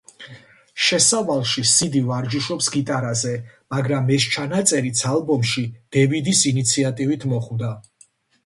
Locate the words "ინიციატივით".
6.55-7.29